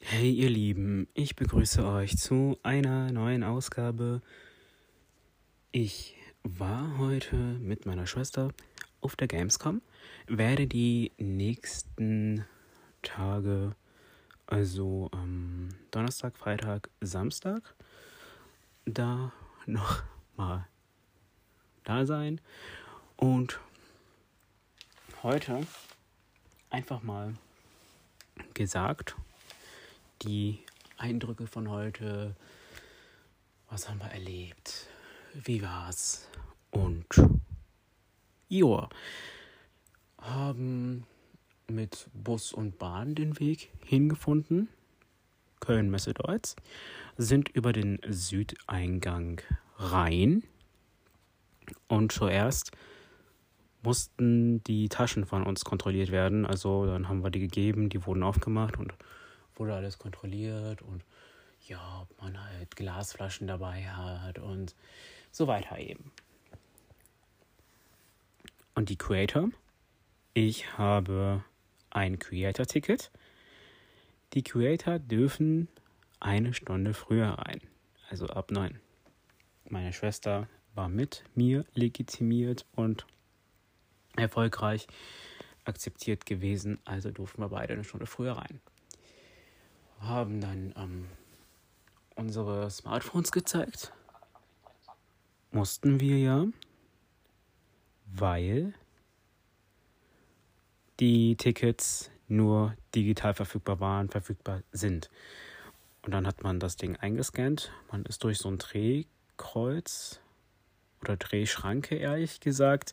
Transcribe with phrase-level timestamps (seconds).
[0.00, 4.20] Hey ihr Lieben, ich begrüße euch zu einer neuen Ausgabe.
[5.72, 8.50] Ich war heute mit meiner Schwester
[9.00, 9.80] auf der Gamescom,
[10.26, 12.44] werde die nächsten
[13.00, 13.74] Tage,
[14.46, 17.74] also ähm, Donnerstag, Freitag, Samstag,
[18.94, 19.32] da
[19.66, 20.02] noch
[20.36, 20.66] mal
[21.84, 22.40] da sein
[23.16, 23.60] und
[25.22, 25.66] heute
[26.70, 27.34] einfach mal
[28.54, 29.16] gesagt
[30.22, 30.58] die
[30.96, 32.34] Eindrücke von heute.
[33.68, 34.88] Was haben wir erlebt?
[35.34, 36.28] Wie war's?
[36.70, 37.06] Und
[38.48, 38.88] ja,
[40.18, 41.06] haben
[41.68, 44.68] mit Bus und Bahn den Weg hingefunden.
[45.60, 46.56] Köln Messe Deutz,
[47.16, 49.40] sind über den Südeingang
[49.76, 50.42] rein
[51.88, 52.72] und zuerst
[53.82, 56.44] mussten die Taschen von uns kontrolliert werden.
[56.44, 58.92] Also dann haben wir die gegeben, die wurden aufgemacht und
[59.56, 61.04] wurde alles kontrolliert und
[61.66, 64.74] ja, ob man halt Glasflaschen dabei hat und
[65.30, 66.10] so weiter eben.
[68.74, 69.50] Und die Creator,
[70.34, 71.44] ich habe
[71.90, 73.10] ein Creator-Ticket.
[74.32, 75.68] Die Creator dürfen
[76.20, 77.60] eine Stunde früher rein,
[78.08, 78.78] also ab neun.
[79.68, 83.06] Meine Schwester war mit mir legitimiert und
[84.16, 84.86] erfolgreich
[85.64, 88.60] akzeptiert gewesen, also durften wir beide eine Stunde früher rein
[90.00, 91.08] haben dann ähm,
[92.16, 93.92] unsere Smartphones gezeigt.
[95.52, 96.46] Mussten wir ja,
[98.06, 98.74] weil
[101.00, 105.10] die Tickets nur digital verfügbar waren, verfügbar sind.
[106.02, 107.72] Und dann hat man das Ding eingescannt.
[107.90, 110.20] Man ist durch so ein Drehkreuz
[111.02, 112.92] oder Drehschranke, ehrlich gesagt,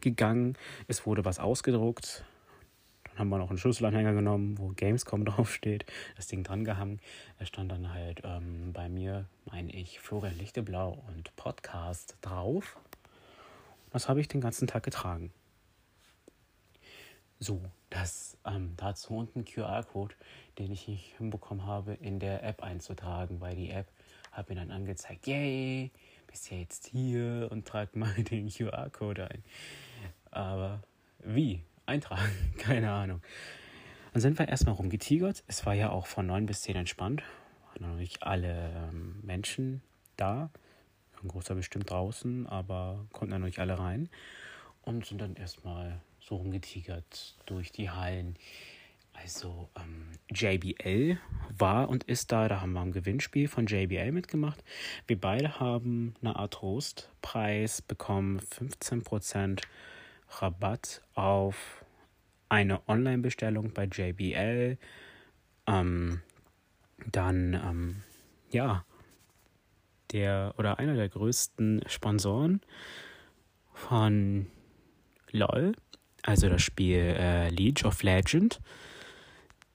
[0.00, 0.56] gegangen.
[0.86, 2.24] Es wurde was ausgedruckt.
[3.04, 5.86] Dann haben wir noch einen Schlüsselanhänger genommen, wo Gamescom draufsteht,
[6.16, 7.00] das Ding dran gehangen.
[7.38, 12.76] Da stand dann halt ähm, bei mir, meine ich, Florian Lichteblau und Podcast drauf.
[13.92, 15.32] Das habe ich den ganzen Tag getragen.
[17.44, 17.60] So,
[17.90, 20.14] das ähm, dazu unten QR-Code,
[20.58, 23.86] den ich nicht hinbekommen habe, in der App einzutragen, weil die App
[24.32, 25.90] hat mir dann angezeigt, yay,
[26.26, 29.44] bist ja jetzt hier und trag mal den QR-Code ein.
[30.30, 30.82] Aber
[31.18, 31.62] wie?
[31.86, 32.32] eintragen.
[32.58, 33.20] Keine Ahnung.
[34.12, 35.42] Dann sind wir erstmal rumgetigert.
[35.46, 37.22] Es war ja auch von 9 bis 10 entspannt.
[37.66, 39.82] Waren noch nicht alle ähm, Menschen
[40.16, 40.50] da.
[41.22, 44.08] Ein großer bestimmt draußen, aber konnten dann noch nicht alle rein.
[44.82, 48.36] Und sind dann erstmal so rumgetigert durch die Hallen.
[49.12, 51.18] Also ähm, JBL
[51.56, 52.48] war und ist da.
[52.48, 54.62] Da haben wir ein Gewinnspiel von JBL mitgemacht.
[55.06, 58.40] Wir beide haben eine Art Trostpreis bekommen.
[58.40, 59.62] 15%
[60.40, 61.84] Rabatt auf
[62.48, 64.78] eine Online-Bestellung bei JBL.
[65.66, 66.20] Ähm,
[67.10, 68.02] dann, ähm,
[68.50, 68.84] ja,
[70.12, 72.60] der oder einer der größten Sponsoren
[73.72, 74.46] von
[75.30, 75.74] LOL,
[76.24, 78.60] also das Spiel äh, League of Legend,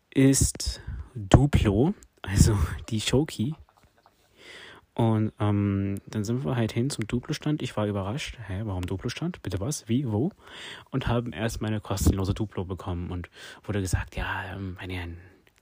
[0.09, 0.81] ist
[1.15, 2.57] Duplo, also
[2.89, 3.55] die Shoki.
[4.95, 7.61] Und ähm, dann sind wir halt hin zum Duplo-Stand.
[7.61, 8.37] Ich war überrascht.
[8.47, 9.41] Hä, warum Duplo-Stand?
[9.41, 9.87] Bitte was?
[9.87, 10.11] Wie?
[10.11, 10.31] Wo?
[10.89, 13.29] Und haben erst meine kostenlose Duplo bekommen und
[13.63, 15.17] wurde gesagt, ja, ähm, wenn ihr ein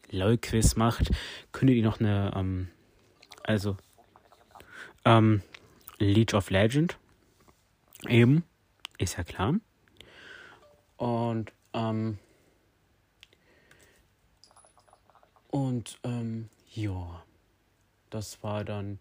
[0.09, 1.11] LOL-Quiz macht,
[1.51, 2.69] könnt ihr noch eine, ähm,
[3.43, 3.77] also,
[5.05, 5.43] ähm,
[5.99, 6.97] League of Legend
[8.07, 8.43] eben,
[8.97, 9.55] ist ja klar.
[10.97, 12.19] Und, ähm,
[15.49, 17.23] und, ähm, ja
[18.09, 18.99] das war dann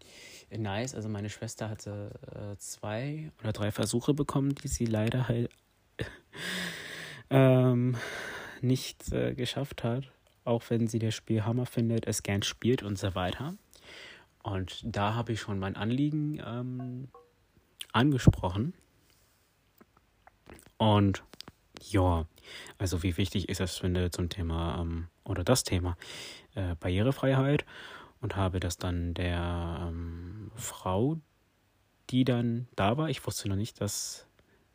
[0.49, 0.95] nice.
[0.95, 5.49] Also meine Schwester hatte äh, zwei oder drei Versuche bekommen, die sie leider halt
[7.29, 7.97] ähm,
[8.61, 10.11] nicht äh, geschafft hat.
[10.43, 13.55] Auch wenn sie das Spiel Hammer findet, es gern spielt und so weiter.
[14.43, 17.09] Und da habe ich schon mein Anliegen ähm,
[17.91, 18.73] angesprochen.
[20.77, 21.23] Und
[21.83, 22.25] ja,
[22.77, 25.97] also wie wichtig ist das, finde zum Thema ähm, oder das Thema
[26.55, 27.65] äh, Barrierefreiheit
[28.21, 31.17] und habe das dann der ähm, Frau,
[32.09, 34.25] die dann da war, ich wusste noch nicht, dass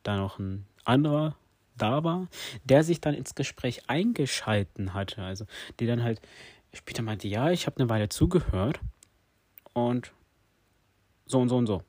[0.03, 1.37] da noch ein anderer
[1.77, 2.29] da war,
[2.65, 5.23] der sich dann ins Gespräch eingeschalten hatte.
[5.23, 5.47] Also
[5.81, 6.21] die dann halt
[6.73, 8.81] später meinte, ja, ich habe eine Weile zugehört
[9.73, 10.13] und
[11.27, 11.83] so und so und so.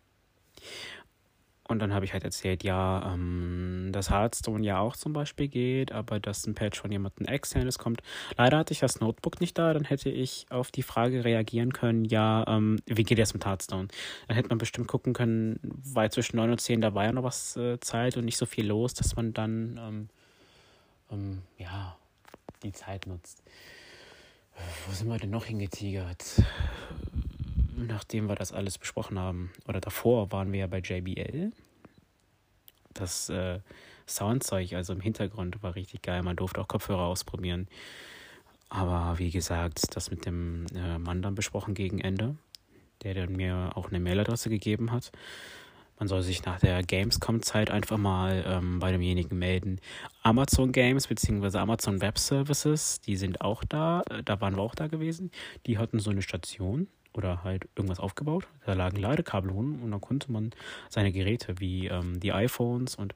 [1.68, 5.94] Und dann habe ich halt erzählt, ja, ähm, dass Hearthstone ja auch zum Beispiel geht,
[5.94, 8.02] aber dass ein Patch von jemandem externes kommt.
[8.38, 12.04] Leider hatte ich das Notebook nicht da, dann hätte ich auf die Frage reagieren können,
[12.04, 13.88] ja, ähm, wie geht das mit Hearthstone?
[14.28, 17.24] Dann hätte man bestimmt gucken können, weil zwischen 9 und 10 da war ja noch
[17.24, 20.10] was äh, Zeit und nicht so viel los, dass man dann, ähm,
[21.12, 21.96] ähm, ja,
[22.64, 23.42] die Zeit nutzt.
[24.86, 26.24] Wo sind wir denn noch hingetigert?
[27.76, 31.52] Nachdem wir das alles besprochen haben, oder davor waren wir ja bei JBL.
[32.94, 33.60] Das äh,
[34.08, 36.22] Soundzeug, also im Hintergrund, war richtig geil.
[36.24, 37.68] Man durfte auch Kopfhörer ausprobieren.
[38.70, 42.36] Aber wie gesagt, das mit dem äh, Mann dann besprochen gegen Ende,
[43.04, 45.12] der dann mir auch eine Mailadresse gegeben hat.
[46.00, 49.80] Man soll sich nach der Gamescom-Zeit einfach mal ähm, bei demjenigen melden.
[50.24, 51.60] Amazon Games bzw.
[51.60, 54.02] Amazon Web Services, die sind auch da.
[54.10, 55.32] Äh, da waren wir auch da gewesen.
[55.68, 56.88] Die hatten so eine Station
[57.18, 58.48] oder halt irgendwas aufgebaut.
[58.66, 60.52] Da lagen Ladekabel rum und dann konnte man
[60.90, 63.16] seine Geräte wie ähm, die iPhones und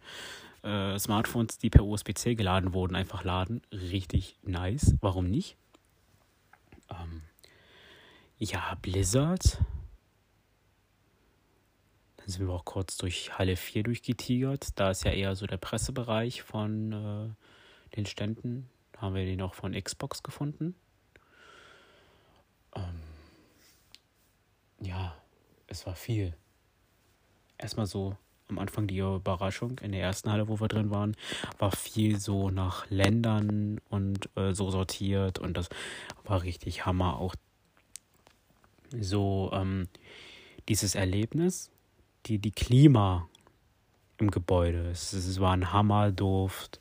[0.63, 3.61] äh, Smartphones, die per USB-C geladen wurden, einfach laden.
[3.71, 4.95] Richtig nice.
[5.01, 5.55] Warum nicht?
[6.89, 7.21] Ähm,
[8.37, 9.59] ja, Blizzard.
[12.17, 14.77] Dann sind wir auch kurz durch Halle 4 durchgetigert.
[14.79, 18.69] Da ist ja eher so der Pressebereich von äh, den Ständen.
[18.91, 20.75] Da haben wir den auch von Xbox gefunden.
[24.81, 25.15] Ja,
[25.67, 26.35] es war viel.
[27.57, 28.15] Erstmal so
[28.47, 31.15] am Anfang die Überraschung in der ersten Halle, wo wir drin waren,
[31.57, 35.69] war viel so nach Ländern und äh, so sortiert und das
[36.23, 37.17] war richtig Hammer.
[37.17, 37.35] Auch
[38.99, 39.89] so ähm,
[40.69, 41.71] dieses Erlebnis,
[42.25, 43.27] die, die Klima
[44.17, 44.89] im Gebäude.
[44.89, 46.79] Es, es war ein Hammerduft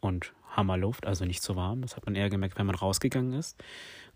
[0.00, 1.82] und Hammerluft, also nicht so warm.
[1.82, 3.56] Das hat man eher gemerkt, wenn man rausgegangen ist.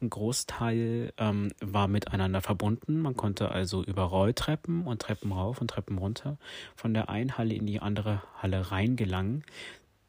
[0.01, 3.01] Ein Großteil ähm, war miteinander verbunden.
[3.01, 6.39] Man konnte also über Rolltreppen und Treppen rauf und Treppen runter
[6.77, 9.45] von der einen Halle in die andere Halle reingelangen.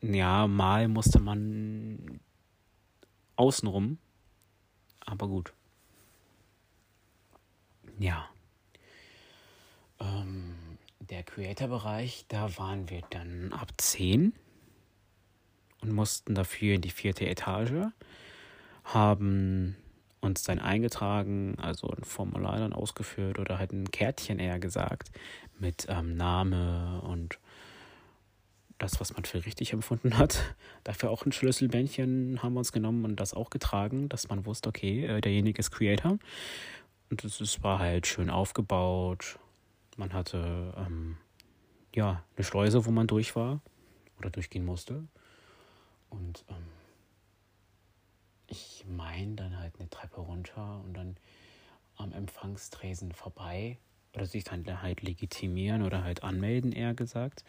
[0.02, 2.20] Ja, mal musste man
[3.36, 3.98] außenrum,
[5.06, 5.54] aber gut.
[7.98, 8.30] Ja.
[10.00, 10.56] Ähm,
[11.00, 14.34] der Creator-Bereich, da waren wir dann ab 10
[15.82, 17.92] und mussten dafür in die vierte Etage
[18.94, 19.76] haben
[20.22, 25.12] uns dann eingetragen, also ein Formular dann ausgeführt oder halt ein Kärtchen eher gesagt
[25.60, 27.40] mit ähm, Name und
[28.78, 30.56] das, was man für richtig empfunden hat.
[30.84, 34.70] Dafür auch ein Schlüsselbändchen haben wir uns genommen und das auch getragen, dass man wusste,
[34.70, 36.18] okay, äh, derjenige ist Creator.
[37.10, 39.40] Und es war halt schön aufgebaut.
[39.98, 41.18] Man hatte ähm,
[41.94, 43.62] ja eine Schleuse, wo man durch war
[44.18, 45.04] oder durchgehen musste.
[46.10, 46.79] Und ähm,
[48.50, 51.18] ich meine dann halt eine Treppe runter und dann
[51.98, 53.78] am Empfangstresen vorbei
[54.14, 57.44] oder sich dann halt legitimieren oder halt anmelden, eher gesagt.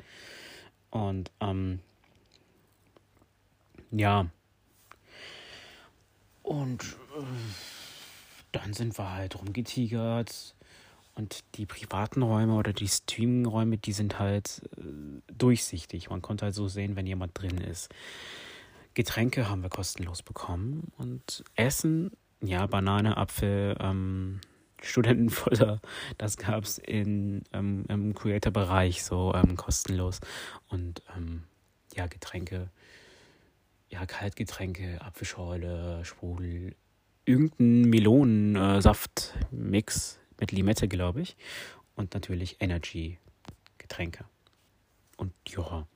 [0.91, 1.81] Und ähm,
[3.91, 4.27] ja.
[6.43, 7.23] Und äh,
[8.53, 10.55] dann sind wir halt rumgetigert
[11.15, 16.11] und die privaten Räume oder die Streaming-Räume, die sind halt äh, durchsichtig.
[16.11, 17.89] Man konnte halt so sehen, wenn jemand drin ist.
[19.01, 22.11] Getränke haben wir kostenlos bekommen und Essen,
[22.43, 24.43] ja, Banane, Apfel, ähm,
[24.83, 25.81] Studentenfutter,
[26.19, 30.21] das gab es ähm, im Creator-Bereich so ähm, kostenlos.
[30.69, 31.45] Und ähm,
[31.97, 32.69] ja, Getränke,
[33.89, 36.77] ja, Kaltgetränke, Apfelschorle, Sprudel,
[37.25, 41.39] irgendein Melonensaft-Mix mit Limette, glaube ich.
[41.95, 44.27] Und natürlich Energy-Getränke.
[45.17, 45.87] Und ja,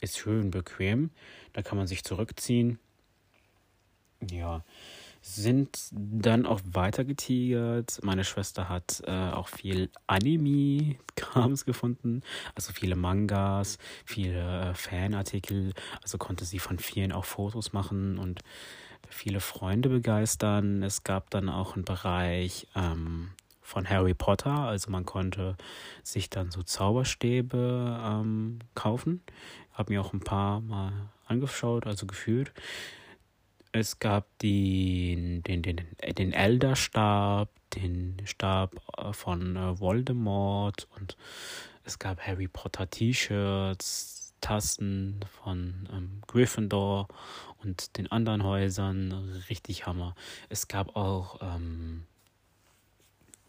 [0.00, 1.10] ist schön bequem.
[1.52, 2.78] Da kann man sich zurückziehen.
[4.30, 4.62] Ja,
[5.22, 8.00] sind dann auch weiter getigert.
[8.02, 12.22] Meine Schwester hat äh, auch viel Anime-Krams gefunden,
[12.54, 15.72] also viele Mangas, viele äh, Fanartikel.
[16.02, 18.40] Also konnte sie von vielen auch Fotos machen und
[19.08, 20.82] viele Freunde begeistern.
[20.82, 23.30] Es gab dann auch einen Bereich ähm,
[23.60, 25.56] von Harry Potter, also man konnte
[26.02, 29.22] sich dann so Zauberstäbe ähm, kaufen.
[29.80, 30.92] Habe mir auch ein paar mal
[31.24, 32.52] angeschaut, also gefühlt.
[33.72, 35.86] Es gab den, den, den,
[36.18, 41.16] den Elderstab, den Stab äh, von äh, Voldemort und
[41.84, 47.08] es gab Harry Potter T-Shirts, Tassen von ähm, Gryffindor
[47.62, 49.12] und den anderen Häusern.
[49.48, 50.14] Richtig Hammer.
[50.50, 52.02] Es gab auch ähm,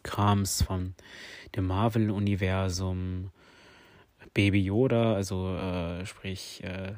[0.03, 0.95] Krams von
[1.57, 3.31] dem Marvel-Universum,
[4.33, 6.93] Baby Yoda, also äh, sprich äh,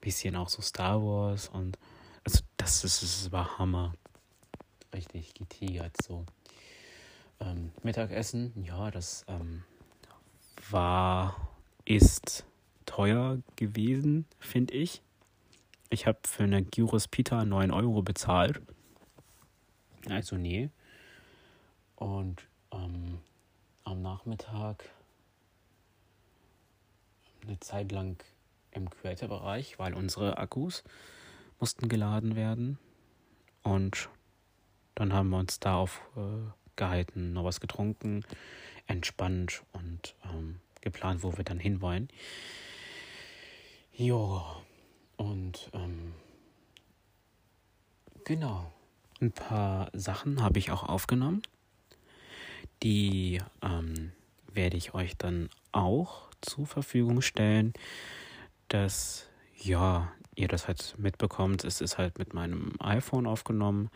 [0.00, 1.78] bisschen auch so Star Wars und
[2.24, 3.94] also das ist, das war Hammer.
[4.92, 6.24] Richtig getigert so.
[7.40, 9.64] Ähm, Mittagessen, ja, das ähm,
[10.70, 11.48] war,
[11.84, 12.44] ist
[12.84, 15.02] teuer gewesen, finde ich.
[15.90, 18.60] Ich habe für eine Gyros Pita 9 Euro bezahlt.
[20.08, 20.70] Also nee.
[21.96, 23.18] Und ähm,
[23.84, 24.84] am Nachmittag
[27.42, 28.22] eine Zeit lang
[28.72, 30.84] im Creator-Bereich, weil unsere Akkus
[31.58, 32.78] mussten geladen werden.
[33.62, 34.08] Und
[34.94, 38.24] dann haben wir uns da aufgehalten, äh, noch was getrunken,
[38.86, 42.08] entspannt und ähm, geplant, wo wir dann hinwollen.
[43.92, 44.62] Ja,
[45.16, 46.14] und ähm,
[48.24, 48.72] genau,
[49.20, 51.42] ein paar Sachen habe ich auch aufgenommen.
[52.84, 54.12] Die ähm,
[54.58, 57.74] werde ich euch dann auch zur Verfügung stellen,
[58.66, 61.62] dass ja, ihr das halt mitbekommt.
[61.62, 63.88] Es ist halt mit meinem iPhone aufgenommen.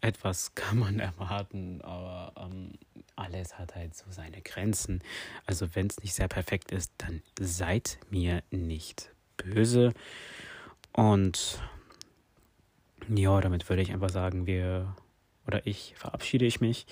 [0.00, 2.74] Etwas kann man erwarten, aber ähm,
[3.16, 5.02] alles hat halt so seine Grenzen.
[5.44, 9.92] Also wenn es nicht sehr perfekt ist, dann seid mir nicht böse.
[10.92, 11.60] Und
[13.12, 14.94] ja, damit würde ich einfach sagen, wir
[15.48, 16.86] oder ich verabschiede ich mich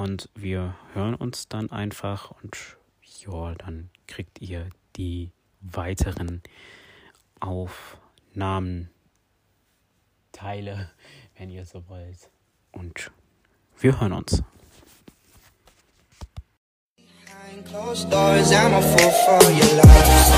[0.00, 2.56] und wir hören uns dann einfach und
[3.02, 5.30] ja, dann kriegt ihr die
[5.60, 6.42] weiteren
[7.38, 8.88] Aufnahmen,
[10.32, 10.90] Teile,
[11.36, 12.30] wenn ihr so wollt.
[12.72, 13.10] Und
[13.78, 14.42] wir hören uns.
[17.66, 20.30] Closed doors, I'm a fool for your love.